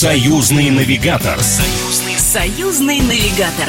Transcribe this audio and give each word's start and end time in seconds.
Союзный 0.00 0.70
навигатор. 0.70 1.36
Союзный, 1.40 2.14
союзный 2.14 3.00
навигатор. 3.00 3.66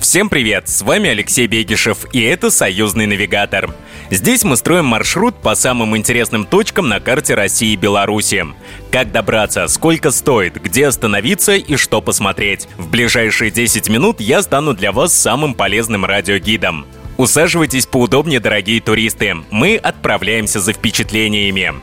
Всем 0.00 0.28
привет! 0.28 0.68
С 0.68 0.82
вами 0.82 1.10
Алексей 1.10 1.48
Бегишев, 1.48 2.06
и 2.12 2.20
это 2.20 2.50
«Союзный 2.50 3.06
навигатор». 3.06 3.74
Здесь 4.12 4.44
мы 4.44 4.56
строим 4.56 4.84
маршрут 4.84 5.34
по 5.42 5.56
самым 5.56 5.96
интересным 5.96 6.46
точкам 6.46 6.88
на 6.88 7.00
карте 7.00 7.34
России 7.34 7.72
и 7.72 7.76
Беларуси. 7.76 8.46
Как 8.92 9.10
добраться, 9.10 9.66
сколько 9.66 10.12
стоит, 10.12 10.62
где 10.62 10.86
остановиться 10.86 11.56
и 11.56 11.74
что 11.74 12.00
посмотреть. 12.00 12.68
В 12.78 12.88
ближайшие 12.88 13.50
10 13.50 13.88
минут 13.88 14.20
я 14.20 14.40
стану 14.40 14.72
для 14.72 14.92
вас 14.92 15.12
самым 15.12 15.54
полезным 15.54 16.04
радиогидом. 16.04 16.86
Усаживайтесь 17.16 17.86
поудобнее, 17.86 18.38
дорогие 18.38 18.80
туристы. 18.80 19.34
Мы 19.50 19.78
отправляемся 19.78 20.60
за 20.60 20.72
впечатлениями. 20.72 21.74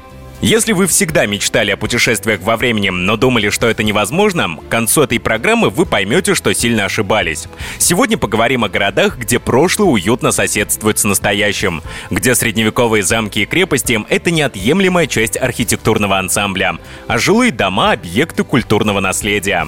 Если 0.44 0.74
вы 0.74 0.88
всегда 0.88 1.26
мечтали 1.26 1.72
о 1.72 1.78
путешествиях 1.78 2.42
во 2.42 2.58
времени, 2.58 2.90
но 2.90 3.16
думали, 3.16 3.50
что 3.50 3.70
это 3.70 3.82
невозможно, 3.82 4.58
к 4.58 4.68
концу 4.68 5.04
этой 5.04 5.18
программы 5.18 5.70
вы 5.70 5.86
поймете, 5.86 6.36
что 6.36 6.54
сильно 6.54 6.84
ошибались. 6.84 7.48
Сегодня 7.78 8.18
поговорим 8.18 8.66
о 8.66 8.70
городах, 8.70 9.18
где 9.18 9.40
прошлое 9.40 9.88
уютно 9.88 10.34
соседствует 10.34 11.00
с 11.00 11.06
настоящим, 11.06 11.82
где 12.12 12.36
средневековые 12.36 13.04
замки 13.04 13.40
и 13.40 13.46
крепости— 13.46 13.98
это 14.10 14.32
неотъемлемая 14.32 15.08
часть 15.08 15.38
архитектурного 15.38 16.20
ансамбля, 16.20 16.78
а 17.08 17.18
жилые 17.18 17.54
дома— 17.54 17.92
объекты 17.94 18.44
культурного 18.44 19.00
наследия. 19.00 19.68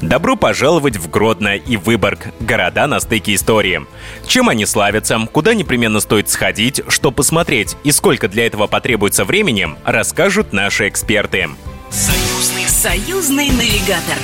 Добро 0.00 0.36
пожаловать 0.36 0.96
в 0.96 1.10
Гродно 1.10 1.56
и 1.56 1.76
Выборг, 1.76 2.28
города 2.40 2.86
на 2.86 3.00
стыке 3.00 3.34
истории. 3.34 3.86
Чем 4.26 4.48
они 4.48 4.66
славятся, 4.66 5.18
куда 5.32 5.54
непременно 5.54 6.00
стоит 6.00 6.28
сходить, 6.28 6.82
что 6.88 7.10
посмотреть 7.10 7.76
и 7.84 7.92
сколько 7.92 8.28
для 8.28 8.46
этого 8.46 8.66
потребуется 8.66 9.24
времени, 9.24 9.68
расскажут 9.84 10.52
наши 10.52 10.88
эксперты. 10.88 11.48
Союзный, 11.90 12.68
союзный 12.68 13.50
навигатор. 13.50 14.18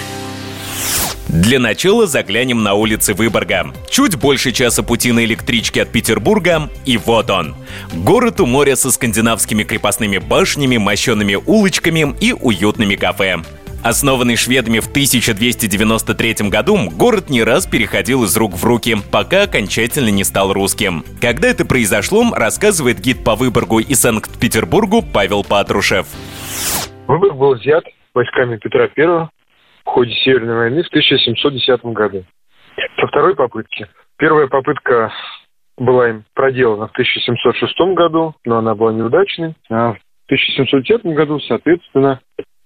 Для 1.28 1.60
начала 1.60 2.08
заглянем 2.08 2.64
на 2.64 2.74
улицы 2.74 3.14
Выборга. 3.14 3.72
Чуть 3.88 4.16
больше 4.16 4.50
часа 4.50 4.82
пути 4.82 5.12
на 5.12 5.24
электричке 5.24 5.82
от 5.82 5.92
Петербурга, 5.92 6.68
и 6.84 6.96
вот 6.96 7.30
он. 7.30 7.54
Город 7.92 8.40
у 8.40 8.46
моря 8.46 8.74
со 8.74 8.90
скандинавскими 8.90 9.62
крепостными 9.62 10.18
башнями, 10.18 10.76
мощенными 10.76 11.36
улочками 11.36 12.16
и 12.20 12.32
уютными 12.32 12.96
кафе. 12.96 13.38
Основанный 13.82 14.36
шведами 14.36 14.78
в 14.78 14.88
1293 14.88 16.50
году, 16.50 16.76
город 16.90 17.30
не 17.30 17.42
раз 17.42 17.66
переходил 17.66 18.24
из 18.24 18.36
рук 18.36 18.52
в 18.52 18.64
руки, 18.64 18.96
пока 19.10 19.44
окончательно 19.44 20.10
не 20.10 20.22
стал 20.22 20.52
русским. 20.52 21.02
Когда 21.18 21.48
это 21.48 21.64
произошло, 21.64 22.24
рассказывает 22.34 23.00
гид 23.00 23.24
по 23.24 23.36
Выборгу 23.36 23.78
и 23.80 23.94
Санкт-Петербургу 23.94 25.02
Павел 25.14 25.44
Патрушев. 25.44 26.06
Выборг 27.08 27.36
был 27.36 27.54
взят 27.54 27.84
войсками 28.12 28.58
Петра 28.58 28.86
I 28.94 29.06
в 29.06 29.30
ходе 29.86 30.12
Северной 30.24 30.56
войны 30.56 30.82
в 30.82 30.88
1710 30.88 31.82
году. 31.86 32.24
Со 33.00 33.06
второй 33.06 33.34
попытки. 33.34 33.88
Первая 34.18 34.46
попытка 34.46 35.10
была 35.78 36.10
им 36.10 36.24
проделана 36.34 36.88
в 36.88 36.92
1706 36.92 37.96
году, 37.96 38.34
но 38.44 38.58
она 38.58 38.74
была 38.74 38.92
неудачной. 38.92 39.54
А 39.70 39.94
в 39.94 39.98
1710 40.26 41.06
году, 41.16 41.40
соответственно, 41.40 42.20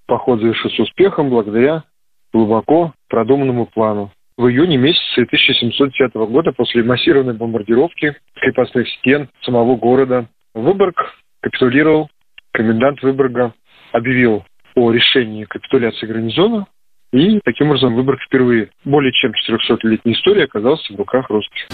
Поход 0.07 0.41
завершился 0.41 0.83
успехом 0.83 1.31
благодаря 1.31 1.85
глубоко 2.33 2.93
продуманному 3.09 3.67
плану. 3.67 4.11
В 4.37 4.49
июне 4.49 4.77
месяце 4.77 5.23
1710 5.23 6.15
года 6.15 6.53
после 6.53 6.83
массированной 6.83 7.35
бомбардировки 7.35 8.17
крепостных 8.35 8.89
стен 8.99 9.29
самого 9.43 9.77
города 9.77 10.27
Выборг 10.55 11.15
капитулировал. 11.41 12.09
Комендант 12.53 13.03
Выборга 13.03 13.53
объявил 13.93 14.45
о 14.75 14.91
решении 14.93 15.45
капитуляции 15.45 16.07
гарнизона, 16.07 16.67
и 17.13 17.41
таким 17.45 17.69
образом 17.69 17.95
Выборг 17.95 18.21
впервые 18.23 18.71
более 18.85 19.13
чем 19.13 19.33
400-летней 19.33 20.15
истории 20.15 20.43
оказался 20.43 20.93
в 20.93 20.97
руках 20.97 21.31
русских. 21.31 21.69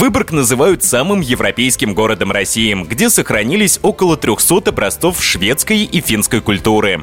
Выборг 0.00 0.32
называют 0.32 0.82
самым 0.82 1.20
европейским 1.20 1.92
городом 1.92 2.32
России, 2.32 2.74
где 2.88 3.10
сохранились 3.10 3.78
около 3.82 4.16
300 4.16 4.70
образцов 4.70 5.20
шведской 5.20 5.84
и 5.84 6.00
финской 6.00 6.40
культуры. 6.40 7.02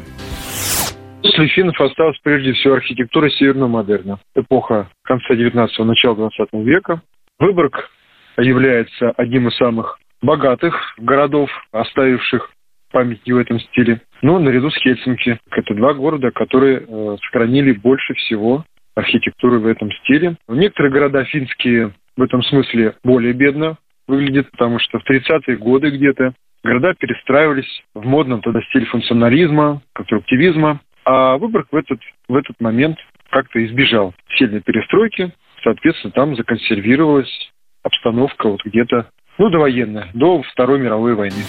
После 1.21 1.47
финнов 1.49 1.79
осталась 1.79 2.17
прежде 2.23 2.53
всего 2.53 2.73
архитектура 2.73 3.29
северного 3.29 3.67
модерна, 3.67 4.17
эпоха 4.35 4.89
конца 5.03 5.35
19-го, 5.35 5.83
начала 5.83 6.15
20 6.15 6.49
века. 6.65 7.03
Выборг 7.37 7.91
является 8.39 9.11
одним 9.11 9.49
из 9.49 9.57
самых 9.57 9.99
богатых 10.23 10.73
городов, 10.97 11.51
оставивших 11.71 12.49
памятники 12.91 13.31
в 13.31 13.37
этом 13.37 13.59
стиле. 13.59 14.01
Но 14.23 14.39
наряду 14.39 14.71
с 14.71 14.77
Хельсинки 14.77 15.39
это 15.51 15.75
два 15.75 15.93
города, 15.93 16.31
которые 16.31 16.79
э, 16.87 17.17
сохранили 17.21 17.71
больше 17.71 18.15
всего 18.15 18.65
архитектуры 18.95 19.59
в 19.59 19.67
этом 19.67 19.91
стиле. 19.91 20.37
Некоторые 20.47 20.91
города 20.91 21.23
финские 21.25 21.93
в 22.19 22.21
этом 22.21 22.43
смысле 22.43 22.95
более 23.01 23.31
бедно 23.31 23.77
выглядит, 24.05 24.51
потому 24.51 24.77
что 24.79 24.99
в 24.99 25.09
30-е 25.09 25.55
годы 25.55 25.89
где-то 25.89 26.33
города 26.63 26.93
перестраивались 26.93 27.83
в 27.95 28.05
модном 28.05 28.41
тогда 28.41 28.61
стиле 28.63 28.85
функционализма, 28.87 29.81
конструктивизма, 29.93 30.81
а 31.05 31.37
Выборг 31.37 31.69
в 31.71 31.75
этот, 31.75 31.99
в 32.27 32.35
этот 32.35 32.59
момент 32.59 32.97
как-то 33.29 33.65
избежал 33.65 34.13
сильной 34.37 34.59
перестройки, 34.59 35.31
соответственно, 35.63 36.11
там 36.11 36.35
законсервировалась 36.35 37.51
обстановка 37.83 38.49
вот 38.49 38.65
где-то, 38.65 39.09
ну, 39.37 39.49
довоенная, 39.49 40.09
до 40.13 40.41
Второй 40.43 40.79
мировой 40.79 41.15
войны. 41.15 41.43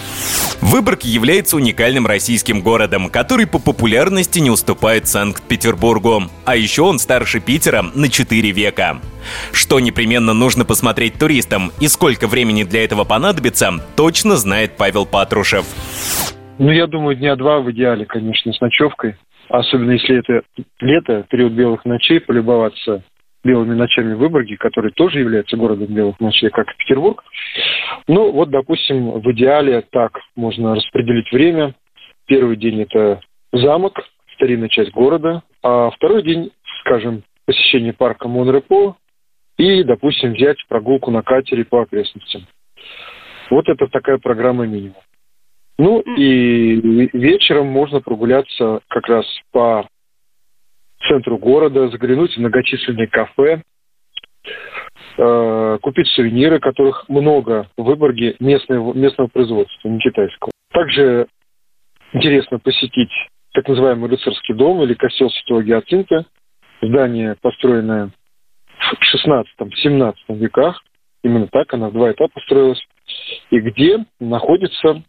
Выборг 0.61 1.01
является 1.01 1.57
уникальным 1.57 2.05
российским 2.05 2.61
городом, 2.61 3.09
который 3.09 3.47
по 3.47 3.57
популярности 3.57 4.39
не 4.39 4.51
уступает 4.51 5.07
Санкт-Петербургу. 5.07 6.23
А 6.45 6.55
еще 6.55 6.83
он 6.83 6.99
старше 6.99 7.39
Питера 7.39 7.83
на 7.95 8.09
4 8.09 8.51
века. 8.51 8.97
Что 9.51 9.79
непременно 9.79 10.33
нужно 10.33 10.63
посмотреть 10.63 11.17
туристам 11.17 11.71
и 11.79 11.87
сколько 11.87 12.27
времени 12.27 12.63
для 12.63 12.83
этого 12.83 13.05
понадобится, 13.05 13.71
точно 13.95 14.35
знает 14.35 14.77
Павел 14.77 15.07
Патрушев. 15.07 15.65
Ну, 16.59 16.69
я 16.69 16.85
думаю, 16.85 17.15
дня 17.15 17.35
два 17.35 17.59
в 17.59 17.71
идеале, 17.71 18.05
конечно, 18.05 18.53
с 18.53 18.61
ночевкой. 18.61 19.15
Особенно 19.49 19.91
если 19.91 20.19
это 20.19 20.41
лето, 20.79 21.25
период 21.29 21.53
белых 21.53 21.85
ночей, 21.85 22.19
полюбоваться 22.19 23.03
белыми 23.43 23.73
ночами 23.73 24.13
в 24.13 24.19
Выборге, 24.19 24.57
который 24.57 24.91
тоже 24.91 25.19
является 25.19 25.57
городом 25.57 25.87
белых 25.87 26.19
ночей, 26.19 26.49
как 26.49 26.69
и 26.71 26.77
Петербург. 26.77 27.23
Ну, 28.07 28.31
вот, 28.31 28.49
допустим, 28.49 29.11
в 29.19 29.31
идеале 29.31 29.83
так 29.91 30.19
можно 30.35 30.75
распределить 30.75 31.31
время. 31.31 31.73
Первый 32.25 32.55
день– 32.55 32.81
это 32.83 33.19
замок, 33.51 33.99
старинная 34.35 34.69
часть 34.69 34.91
города, 34.91 35.43
а 35.63 35.89
второй 35.91 36.23
день, 36.23 36.51
скажем, 36.81 37.23
посещение 37.45 37.93
парка 37.93 38.27
Монрепо 38.27 38.95
и, 39.57 39.83
допустим, 39.83 40.33
взять 40.33 40.57
прогулку 40.67 41.11
на 41.11 41.21
катере 41.21 41.65
по 41.65 41.81
окрестностям. 41.81 42.47
Вот 43.49 43.67
это 43.67 43.87
такая 43.87 44.17
программа 44.17 44.65
минимум. 44.65 44.95
Ну 45.77 45.99
и 45.99 46.75
вечером 47.17 47.67
можно 47.67 48.01
прогуляться 48.01 48.81
как 48.87 49.07
раз 49.07 49.25
по 49.51 49.87
центру 51.07 51.37
города, 51.37 51.89
заглянуть 51.89 52.33
в 52.35 52.39
многочисленные 52.39 53.07
кафе, 53.07 53.61
э, 55.17 55.77
купить 55.81 56.07
сувениры, 56.07 56.59
которых 56.59 57.07
много 57.09 57.69
в 57.77 57.83
Выборге 57.83 58.35
местного, 58.39 58.93
местного 58.93 59.27
производства, 59.27 59.87
не 59.87 59.99
китайского. 59.99 60.51
Также 60.71 61.27
интересно 62.13 62.59
посетить 62.59 63.11
так 63.53 63.67
называемый 63.67 64.09
рыцарский 64.09 64.55
дом 64.55 64.81
или 64.83 64.93
костел 64.93 65.29
Святого 65.29 65.63
Гиацинта. 65.63 66.25
Здание, 66.81 67.35
построенное 67.41 68.11
в 68.77 69.15
16-17 69.15 70.13
веках. 70.29 70.81
Именно 71.23 71.47
так 71.47 71.73
она 71.73 71.89
в 71.89 71.93
два 71.93 72.11
этапа 72.11 72.39
строилась. 72.41 72.81
И 73.51 73.59
где 73.59 74.05
находится 74.19 75.03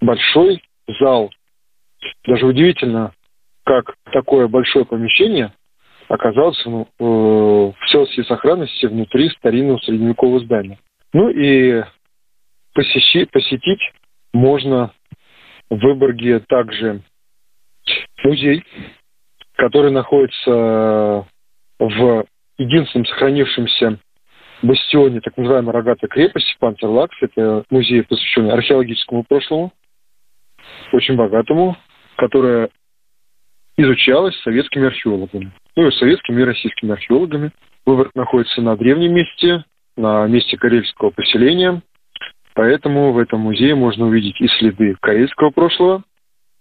большой 0.00 0.62
зал. 1.00 1.30
Даже 2.26 2.46
удивительно, 2.46 3.12
как 3.64 3.94
такое 4.12 4.46
большое 4.48 4.84
помещение 4.84 5.52
оказалось 6.08 6.60
ну, 6.66 6.86
э, 6.98 7.04
в 7.04 7.90
целости 7.90 8.22
сохранности 8.24 8.86
внутри 8.86 9.30
старинного 9.30 9.78
средневекового 9.78 10.40
здания. 10.40 10.78
Ну 11.12 11.30
и 11.30 11.82
посещи, 12.74 13.24
посетить 13.24 13.80
можно 14.32 14.92
в 15.70 15.76
Выборге 15.76 16.40
также 16.40 17.00
музей, 18.22 18.64
который 19.56 19.90
находится 19.90 21.26
в 21.78 22.24
единственном 22.58 23.06
сохранившемся 23.06 23.98
бастионе 24.62 25.20
так 25.20 25.36
называемой 25.36 25.72
рогатой 25.72 26.08
крепости 26.08 26.54
Пантерлакс. 26.58 27.16
Это 27.20 27.64
музей, 27.70 28.02
посвященный 28.02 28.52
археологическому 28.52 29.24
прошлому, 29.24 29.72
очень 30.92 31.16
богатому, 31.16 31.76
которое 32.16 32.70
изучалась 33.76 34.36
советскими 34.42 34.86
археологами. 34.86 35.52
Ну 35.76 35.88
и 35.88 35.92
советскими 35.92 36.40
и 36.40 36.44
российскими 36.44 36.92
археологами. 36.92 37.50
Выборг 37.86 38.10
находится 38.14 38.62
на 38.62 38.76
древнем 38.76 39.14
месте, 39.14 39.64
на 39.96 40.26
месте 40.26 40.56
карельского 40.56 41.10
поселения. 41.10 41.82
Поэтому 42.54 43.12
в 43.12 43.18
этом 43.18 43.40
музее 43.40 43.74
можно 43.74 44.06
увидеть 44.06 44.40
и 44.40 44.46
следы 44.58 44.94
карельского 45.00 45.50
прошлого, 45.50 46.04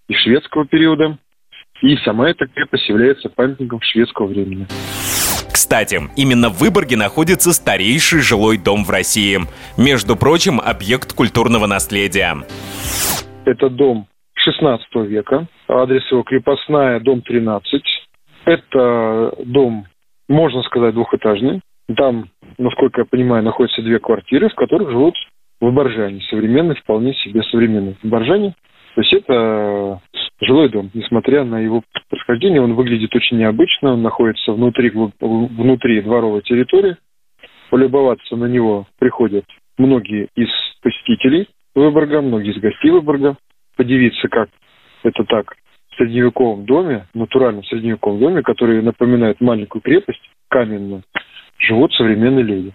и 0.09 0.13
шведского 0.15 0.65
периода, 0.65 1.17
И 1.81 1.97
сама 1.97 2.29
эта 2.29 2.47
крепость 2.47 2.87
является 2.87 3.29
памятником 3.29 3.79
шведского 3.81 4.27
времени. 4.27 4.67
Кстати, 5.51 6.01
именно 6.15 6.49
в 6.49 6.59
Выборге 6.59 6.97
находится 6.97 7.51
старейший 7.51 8.21
жилой 8.21 8.57
дом 8.57 8.83
в 8.85 8.89
России. 8.89 9.39
Между 9.77 10.15
прочим, 10.15 10.59
объект 10.59 11.13
культурного 11.13 11.67
наследия. 11.67 12.37
Это 13.45 13.69
дом 13.69 14.07
16 14.43 14.95
века. 15.07 15.47
Адрес 15.67 16.09
его 16.11 16.23
крепостная, 16.23 16.99
дом 16.99 17.21
13. 17.21 17.81
Это 18.45 19.33
дом, 19.45 19.85
можно 20.27 20.63
сказать, 20.63 20.93
двухэтажный. 20.93 21.61
Там, 21.95 22.29
насколько 22.57 23.01
я 23.01 23.05
понимаю, 23.05 23.43
находятся 23.43 23.81
две 23.81 23.99
квартиры, 23.99 24.49
в 24.49 24.55
которых 24.55 24.89
живут 24.91 25.15
выборжане. 25.61 26.21
Современные, 26.29 26.75
вполне 26.75 27.13
себе 27.13 27.41
современные 27.43 27.95
выборжане. 28.03 28.53
То 28.95 29.01
есть 29.01 29.13
это 29.13 30.01
жилой 30.41 30.69
дом. 30.69 30.91
Несмотря 30.93 31.43
на 31.45 31.59
его 31.59 31.83
происхождение, 32.09 32.61
он 32.61 32.73
выглядит 32.73 33.15
очень 33.15 33.37
необычно. 33.37 33.93
Он 33.93 34.01
находится 34.01 34.51
внутри, 34.51 34.91
внутри 34.91 36.01
дворовой 36.01 36.41
территории. 36.41 36.97
Полюбоваться 37.69 38.35
на 38.35 38.45
него 38.45 38.87
приходят 38.99 39.45
многие 39.77 40.27
из 40.35 40.49
посетителей 40.81 41.47
Выборга, 41.75 42.21
многие 42.21 42.51
из 42.51 42.61
гостей 42.61 42.91
Выборга. 42.91 43.35
Подивиться, 43.75 44.27
как 44.27 44.49
это 45.03 45.23
так 45.23 45.55
в 45.91 45.95
средневековом 45.97 46.65
доме, 46.65 47.07
натуральном 47.13 47.63
средневековом 47.65 48.19
доме, 48.19 48.41
который 48.41 48.81
напоминает 48.81 49.39
маленькую 49.41 49.81
крепость, 49.81 50.21
каменную, 50.49 51.03
живут 51.59 51.93
современные 51.93 52.43
люди. 52.43 52.73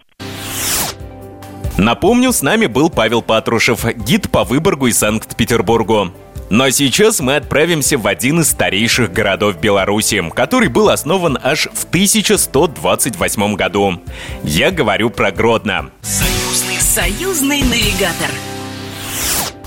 Напомню, 1.79 2.33
с 2.33 2.43
нами 2.43 2.67
был 2.67 2.91
Павел 2.91 3.23
Патрушев, 3.23 3.85
гид 4.05 4.31
по 4.33 4.43
Выборгу 4.43 4.89
и 4.89 4.93
Санкт-Петербургу. 4.93 6.13
Но 6.51 6.71
сейчас 6.71 7.21
мы 7.21 7.37
отправимся 7.37 7.99
в 7.99 8.07
один 8.07 8.41
из 8.41 8.49
старейших 8.49 9.13
городов 9.13 9.61
Беларуси, 9.61 10.23
который 10.35 10.69
был 10.69 10.89
основан 10.89 11.39
аж 11.41 11.69
в 11.73 11.85
1128 11.85 13.55
году. 13.55 14.01
Я 14.43 14.71
говорю 14.71 15.11
про 15.11 15.31
Гродно. 15.31 15.91
Союзный, 16.01 16.81
союзный 16.81 17.61
навигатор. 17.61 18.31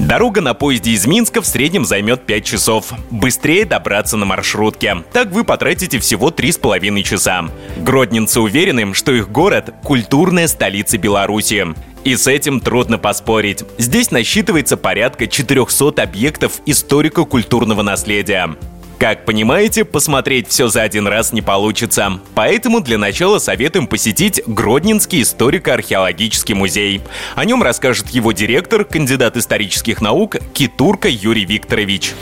Дорога 0.07 0.42
на 0.42 0.56
поезде 0.56 0.92
из 0.92 1.06
Минска 1.06 1.42
в 1.42 1.45
среднем 1.45 1.86
займет 1.86 2.25
5 2.25 2.44
часов. 2.44 2.92
Быстрее 3.12 3.65
добраться 3.65 4.18
на 4.18 4.25
маршрутке. 4.25 5.03
Так 5.13 5.30
вы 5.30 5.44
потратите 5.44 6.00
всего 6.00 6.31
3,5 6.31 7.03
часа. 7.03 7.45
Гродненцы 7.77 8.42
уверены, 8.42 8.95
что 8.95 9.12
их 9.12 9.31
город– 9.31 9.75
культурная 9.83 10.48
столица 10.48 10.98
Беларуси. 10.98 11.68
И 12.03 12.15
с 12.15 12.25
этим 12.25 12.62
трудно 12.62 12.98
поспорить. 12.98 13.63
Здесь 13.77 14.09
насчитывается 14.09 14.75
порядка 14.75 15.27
400 15.27 16.01
объектов 16.01 16.62
историко-культурного 16.65 17.83
наследия. 17.83 18.56
Как 19.01 19.25
понимаете, 19.25 19.83
посмотреть 19.83 20.45
все 20.45 20.68
за 20.68 20.83
один 20.83 21.07
раз 21.07 21.33
не 21.33 21.42
получится. 21.42 22.21
Поэтому 22.36 22.81
для 22.81 23.00
начала 23.00 23.39
советуем 23.39 23.88
посетить 23.88 24.44
Гродненский 24.45 25.24
историко-археологический 25.24 26.53
музей. 26.53 27.01
О 27.36 27.44
нем 27.44 27.63
расскажет 27.63 28.09
его 28.09 28.31
директор, 28.31 28.86
кандидат 28.86 29.38
исторических 29.38 30.03
наук 30.03 30.36
Китурка 30.53 31.07
Юрий 31.09 31.45
Викторович. 31.45 32.13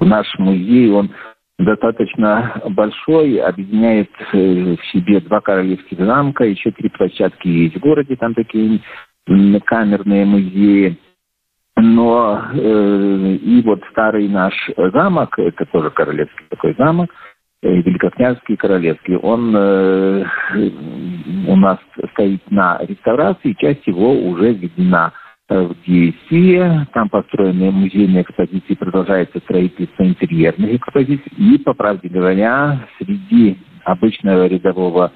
Наш 0.00 0.26
музей, 0.40 0.90
он 0.90 1.14
достаточно 1.60 2.60
большой, 2.70 3.36
объединяет 3.36 4.10
э, 4.32 4.36
в 4.36 4.84
себе 4.90 5.20
два 5.20 5.40
королевских 5.40 5.96
замка, 5.96 6.42
еще 6.42 6.72
три 6.72 6.88
площадки 6.88 7.46
есть 7.46 7.76
в 7.76 7.78
городе, 7.78 8.16
там 8.16 8.34
такие 8.34 8.80
камерные 9.64 10.24
музеи. 10.24 10.98
Но 11.80 12.42
э, 12.52 13.36
и 13.42 13.62
вот 13.62 13.80
старый 13.90 14.28
наш 14.28 14.54
замок, 14.92 15.38
это 15.38 15.64
тоже 15.66 15.90
королевский 15.90 16.46
такой 16.48 16.74
замок, 16.76 17.10
э, 17.62 17.68
Великокняжский 17.68 18.56
королевский, 18.56 19.16
он 19.16 19.54
э, 19.56 20.24
у 21.48 21.56
нас 21.56 21.78
стоит 22.12 22.42
на 22.50 22.78
реставрации, 22.82 23.56
часть 23.58 23.86
его 23.86 24.12
уже 24.12 24.52
введена 24.52 25.12
в 25.48 25.74
действие. 25.84 26.86
Там 26.92 27.08
построены 27.08 27.72
музейные 27.72 28.22
экспозиции, 28.22 28.74
продолжается 28.74 29.40
строительство 29.40 30.04
интерьерных 30.04 30.74
экспозиций. 30.74 31.32
И, 31.36 31.58
по 31.58 31.74
правде 31.74 32.08
говоря, 32.08 32.86
среди 32.98 33.58
обычного 33.84 34.46
рядового 34.46 35.10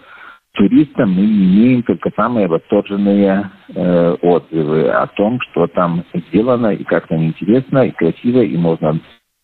туриста 0.55 1.05
мы 1.05 1.25
имеем 1.25 1.83
только 1.83 2.11
самые 2.17 2.49
восторженные 2.49 3.51
э, 3.69 4.17
отзывы 4.23 4.89
о 4.89 5.07
том, 5.09 5.41
что 5.41 5.67
там 5.67 6.05
сделано 6.15 6.69
и 6.69 6.85
как 6.85 7.09
там 7.09 7.25
интересно 7.25 7.87
и 7.87 7.91
красиво, 7.91 8.41
и 8.41 8.57
можно 8.57 8.99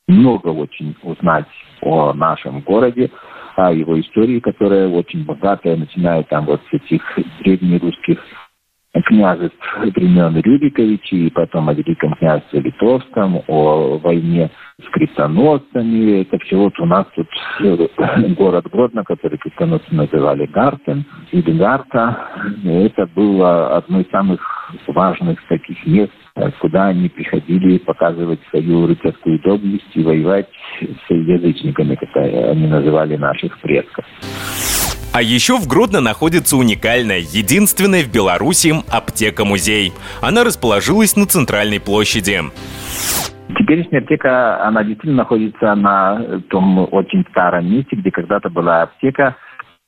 много 0.08 0.48
очень 0.48 0.96
узнать 1.02 1.46
о 1.82 2.12
нашем 2.12 2.60
городе, 2.60 3.10
о 3.56 3.72
его 3.72 4.00
истории, 4.00 4.40
которая 4.40 4.88
очень 4.88 5.24
богатая, 5.24 5.76
начиная 5.76 6.22
там 6.24 6.46
вот 6.46 6.60
с 6.70 6.74
этих 6.74 7.02
древнерусских 7.40 8.18
княжеств 9.06 9.78
времен 9.78 10.36
Рюриковичей, 10.36 11.26
и 11.26 11.30
потом 11.30 11.68
о 11.68 11.74
Великом 11.74 12.14
княжестве 12.14 12.60
Литовском, 12.60 13.42
о 13.46 13.98
войне 13.98 14.50
с 14.84 14.90
крестоносцами. 14.90 16.22
Это 16.22 16.38
все 16.38 16.56
вот 16.56 16.78
у 16.80 16.86
нас 16.86 17.06
тут 17.14 17.28
э, 17.60 17.86
город 18.36 18.66
Гродно, 18.70 19.04
который 19.04 19.38
крестоносцы 19.38 19.94
называли 19.94 20.46
Гартен 20.46 21.04
или 21.30 21.52
Гарта. 21.56 22.18
Это 22.64 23.06
было 23.14 23.76
одно 23.76 24.00
из 24.00 24.10
самых 24.10 24.40
важных 24.88 25.40
таких 25.48 25.86
мест, 25.86 26.12
куда 26.60 26.86
они 26.86 27.08
приходили 27.08 27.78
показывать 27.78 28.40
свою 28.50 28.86
рыцарскую 28.86 29.40
доблесть 29.40 29.90
и 29.94 30.02
воевать 30.02 30.48
с 30.80 31.10
язычниками, 31.10 31.94
как 31.94 32.16
они 32.16 32.66
называли 32.66 33.16
наших 33.16 33.58
предков. 33.60 34.04
А 35.12 35.22
еще 35.22 35.56
в 35.58 35.66
Гродно 35.66 36.00
находится 36.00 36.56
уникальная, 36.56 37.18
единственная 37.18 38.04
в 38.04 38.12
Беларуси 38.12 38.72
аптека-музей. 38.88 39.92
Она 40.22 40.44
расположилась 40.44 41.16
на 41.16 41.26
центральной 41.26 41.80
площади. 41.80 42.38
Теперешняя 43.58 44.02
аптека, 44.02 44.64
она 44.64 44.84
действительно 44.84 45.24
находится 45.24 45.74
на 45.74 46.40
том 46.48 46.86
очень 46.92 47.24
старом 47.30 47.68
месте, 47.72 47.96
где 47.96 48.12
когда-то 48.12 48.50
была 48.50 48.82
аптека 48.82 49.34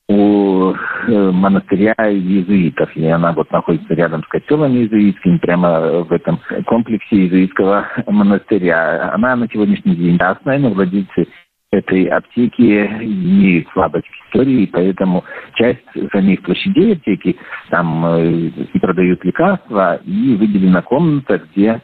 у 0.09 0.73
э, 0.73 1.31
монастыря 1.31 1.95
иезуитов. 1.99 2.91
И 2.97 3.07
она 3.07 3.33
вот 3.33 3.49
находится 3.53 3.95
рядом 3.95 4.25
с 4.25 4.27
котелом 4.27 4.73
иезуитским, 4.73 5.39
прямо 5.39 6.03
в 6.03 6.13
этом 6.13 6.41
комплексе 6.67 7.17
иезуитского 7.17 7.87
монастыря. 8.09 9.13
Она 9.15 9.37
на 9.37 9.47
сегодняшний 9.47 9.95
день 9.95 10.19
ясная, 10.21 10.59
но 10.59 10.71
владельцы 10.71 11.29
этой 11.73 12.05
аптеки 12.05 13.03
не 13.03 13.67
слабость 13.73 14.07
истории, 14.27 14.67
поэтому 14.67 15.25
часть 15.55 15.81
самих 16.13 16.43
площадей 16.43 16.93
аптеки 16.93 17.37
там 17.71 18.05
э, 18.05 18.31
и 18.73 18.79
продают 18.79 19.25
лекарства, 19.25 19.97
и 20.05 20.37
выделена 20.37 20.83
комната, 20.83 21.39
где 21.39 21.81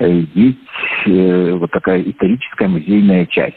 э, 0.00 0.10
есть 0.34 0.58
э, 1.06 1.52
вот 1.52 1.70
такая 1.70 2.02
историческая 2.02 2.66
музейная 2.66 3.26
часть 3.26 3.56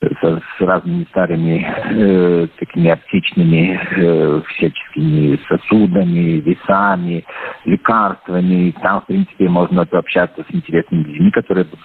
с, 0.00 0.20
с 0.22 0.60
разными 0.60 1.04
старыми 1.10 1.66
э, 1.66 2.46
такими 2.58 2.90
аптечными 2.90 3.80
э, 3.96 4.42
всяческими 4.48 5.38
сосудами, 5.48 6.40
весами, 6.40 7.24
лекарствами. 7.64 8.72
Там, 8.80 9.00
в 9.00 9.06
принципе, 9.06 9.48
можно 9.48 9.82
общаться 9.82 10.44
с 10.48 10.54
интересными 10.54 11.02
людьми, 11.02 11.30
которые 11.32 11.64
будут 11.64 11.84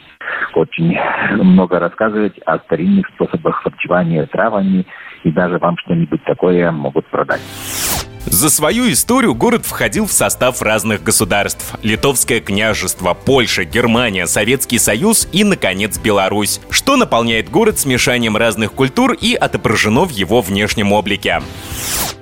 очень 0.53 0.95
много 1.31 1.79
рассказывать 1.79 2.37
о 2.45 2.59
старинных 2.59 3.07
способах 3.15 3.55
харчевания 3.63 4.27
травами 4.27 4.85
и 5.23 5.31
даже 5.31 5.57
вам 5.57 5.75
что-нибудь 5.77 6.23
такое 6.25 6.71
могут 6.71 7.07
продать. 7.07 7.41
За 8.25 8.49
свою 8.49 8.89
историю 8.89 9.35
город 9.35 9.65
входил 9.65 10.05
в 10.05 10.11
состав 10.11 10.61
разных 10.61 11.03
государств. 11.03 11.77
Литовское 11.83 12.39
княжество, 12.39 13.13
Польша, 13.13 13.65
Германия, 13.65 14.27
Советский 14.27 14.77
Союз 14.77 15.27
и, 15.33 15.43
наконец, 15.43 16.01
Беларусь. 16.01 16.61
Что 16.69 16.95
наполняет 16.95 17.49
город 17.49 17.79
смешанием 17.79 18.37
разных 18.37 18.71
культур 18.71 19.11
и 19.11 19.35
отображено 19.35 20.05
в 20.05 20.11
его 20.11 20.39
внешнем 20.39 20.93
облике. 20.93 21.41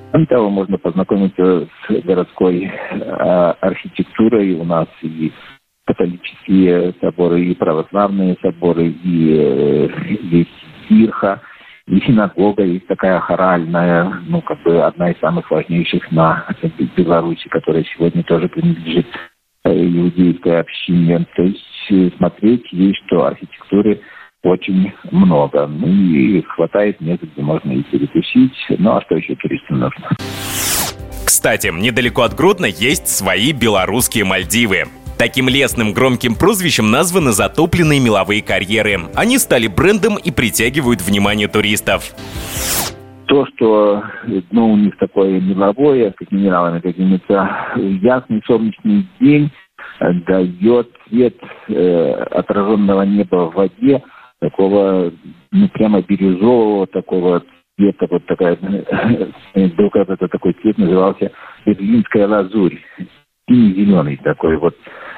Кроме 0.09 0.25
того, 0.25 0.49
можно 0.49 0.79
познакомиться 0.79 1.67
с 1.87 2.03
городской 2.03 2.63
э, 2.65 3.53
архитектурой. 3.61 4.55
У 4.55 4.63
нас 4.63 4.87
и 5.03 5.31
католические 5.85 6.95
соборы, 6.99 7.45
и 7.45 7.53
православные 7.53 8.35
соборы, 8.41 8.87
и 8.87 9.35
э, 9.37 9.87
есть 10.31 10.49
кирха 10.89 11.41
и 11.91 11.99
синагога 12.05 12.63
есть 12.63 12.87
такая 12.87 13.19
хоральная, 13.19 14.05
ну, 14.25 14.41
как 14.41 14.63
бы 14.63 14.81
одна 14.81 15.11
из 15.11 15.19
самых 15.19 15.51
важнейших 15.51 16.09
на 16.11 16.45
Беларуси, 16.95 17.49
которая 17.49 17.83
сегодня 17.83 18.23
тоже 18.23 18.47
принадлежит 18.47 19.07
э, 19.65 19.73
иудейской 19.73 20.61
общине. 20.61 21.27
То 21.35 21.43
есть 21.43 21.91
э, 21.91 22.09
смотреть 22.15 22.63
есть, 22.71 22.97
что 23.07 23.25
архитектуры 23.25 23.99
очень 24.43 24.93
много. 25.11 25.67
Ну 25.67 25.87
и 25.87 26.41
хватает 26.43 27.01
мест, 27.01 27.23
где 27.23 27.41
можно 27.41 27.73
и 27.73 27.83
перетусить. 27.83 28.55
Ну 28.69 28.95
а 28.95 29.01
что 29.01 29.17
еще 29.17 29.35
туристам 29.35 29.79
нужно? 29.79 30.11
Кстати, 31.25 31.71
недалеко 31.73 32.21
от 32.21 32.33
Гродно 32.35 32.67
есть 32.67 33.09
свои 33.09 33.51
белорусские 33.51 34.23
Мальдивы. 34.23 34.85
Таким 35.21 35.49
лесным 35.49 35.93
громким 35.93 36.33
прозвищем 36.33 36.89
названы 36.89 37.29
затопленные 37.29 37.99
меловые 37.99 38.41
карьеры. 38.41 39.01
Они 39.15 39.37
стали 39.37 39.67
брендом 39.67 40.17
и 40.17 40.31
притягивают 40.31 40.99
внимание 40.99 41.47
туристов. 41.47 42.15
То, 43.27 43.45
что 43.53 44.01
дно 44.49 44.71
у 44.71 44.75
них 44.75 44.97
такое 44.97 45.39
меловое, 45.39 46.11
с 46.19 46.31
минералами 46.31 46.79
какими-то, 46.79 47.75
ясный 48.01 48.41
солнечный 48.47 49.07
день 49.19 49.51
дает 50.25 50.89
цвет 51.07 51.37
э, 51.67 52.13
отраженного 52.31 53.03
неба 53.03 53.51
в 53.51 53.53
воде, 53.53 54.01
такого, 54.39 55.13
ну, 55.51 55.69
прямо 55.69 56.01
бирюзового 56.01 56.87
такого 56.87 57.43
цвета, 57.77 58.07
вот 58.09 58.25
такая, 58.25 58.57
был 58.57 59.89
когда-то 59.91 60.27
такой 60.29 60.53
цвет, 60.63 60.79
назывался 60.79 61.31
берлинская 61.63 62.27
лазурь, 62.27 62.79
синий-зеленый 63.47 64.17
такой 64.17 64.57
вот, 64.57 64.75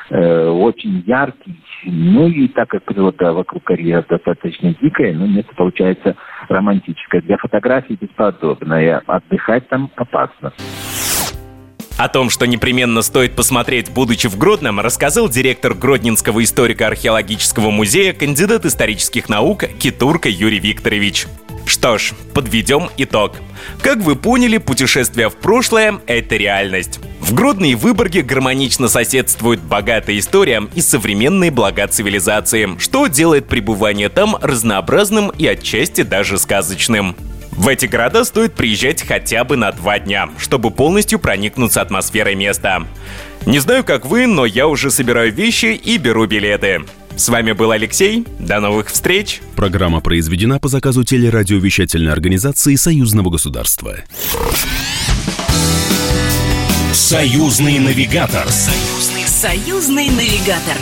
э, 0.10 0.48
очень 0.50 1.04
яркий, 1.06 1.60
ну 1.86 2.28
и 2.28 2.48
так 2.48 2.70
как 2.70 2.84
природа 2.84 3.34
вокруг 3.34 3.64
карьера 3.64 4.06
достаточно 4.08 4.74
дикая, 4.82 5.14
ну, 5.14 5.28
место 5.28 5.54
получается 5.56 6.16
романтическое. 6.50 7.22
Для 7.22 7.38
фотографий 7.38 7.98
бесподобное, 8.00 9.02
отдыхать 9.06 9.68
там 9.70 9.90
опасно. 9.96 10.54
О 11.98 12.08
том, 12.10 12.30
что 12.30 12.48
непременно 12.48 13.02
стоит 13.04 13.36
посмотреть, 13.36 13.92
будучи 13.94 14.28
в 14.28 14.38
Гродном, 14.38 14.80
рассказал 14.80 15.30
директор 15.30 15.76
Гродненского 15.76 16.44
историко-археологического 16.44 17.70
музея, 17.70 18.14
кандидат 18.14 18.66
исторических 18.66 19.30
наук 19.30 19.66
Китурка 19.80 20.28
Юрий 20.28 20.60
Викторович. 20.60 21.28
Что 21.66 21.98
ж, 21.98 22.14
подведем 22.34 22.90
итог. 22.98 23.34
Как 23.82 24.00
вы 24.00 24.16
поняли, 24.16 24.58
путешествие 24.58 25.30
в 25.30 25.38
прошлое— 25.38 26.00
это 26.08 26.36
реальность. 26.36 27.00
В 27.24 27.34
Гродно 27.34 27.64
и 27.64 27.76
Выборге 27.76 28.22
гармонично 28.22 28.90
соседствуют 28.90 29.62
богатая 29.62 30.20
история 30.20 30.68
и 30.76 30.82
современные 30.82 31.52
блага 31.52 31.88
цивилизации, 31.88 32.78
что 32.80 33.08
делает 33.08 33.48
пребывание 33.48 34.10
там 34.10 34.36
разнообразным 34.42 35.30
и 35.30 35.48
отчасти 35.48 36.02
даже 36.02 36.38
сказочным. 36.38 37.16
В 37.52 37.70
эти 37.70 37.86
города 37.86 38.26
стоит 38.26 38.56
приезжать 38.56 39.08
хотя 39.08 39.46
бы 39.46 39.56
на 39.56 39.72
два 39.72 40.00
дня, 40.00 40.32
чтобы 40.38 40.70
полностью 40.70 41.18
проникнуться 41.18 41.80
атмосферой 41.82 42.36
места. 42.36 42.86
Не 43.46 43.60
знаю, 43.60 43.86
как 43.86 44.06
вы, 44.06 44.28
но 44.28 44.46
я 44.46 44.68
уже 44.68 44.92
собираю 44.92 45.32
вещи 45.32 45.68
и 45.68 45.98
беру 45.98 46.26
билеты. 46.26 46.82
С 47.16 47.30
вами 47.30 47.54
был 47.54 47.72
Алексей. 47.72 48.28
До 48.38 48.60
новых 48.60 48.90
встреч. 48.90 49.40
Программа 49.56 50.02
произведена 50.02 50.60
по 50.60 50.68
заказу 50.68 51.06
телерадиовещательной 51.06 52.12
организации 52.12 52.76
Союзного 52.76 53.30
государства. 53.30 53.96
Союзный 56.94 57.80
навигатор. 57.80 58.48
Союзный, 58.52 59.26
союзный 59.26 60.10
навигатор. 60.10 60.78